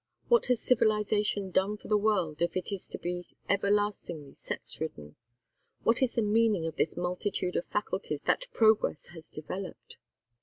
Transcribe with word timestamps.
What 0.29 0.47
has 0.47 0.59
civilization 0.59 1.51
done 1.51 1.77
for 1.77 1.87
the 1.87 1.95
world 1.95 2.41
if 2.41 2.57
it 2.57 2.71
is 2.71 2.87
to 2.87 2.97
be 2.97 3.23
everlastingly 3.47 4.33
sex 4.33 4.81
ridden? 4.81 5.15
What 5.83 6.01
is 6.01 6.15
the 6.15 6.23
meaning 6.23 6.65
of 6.65 6.75
this 6.75 6.97
multitude 6.97 7.55
of 7.55 7.65
faculties 7.67 8.21
that 8.21 8.47
progress 8.51 9.09
has 9.09 9.29
developed? 9.29 9.97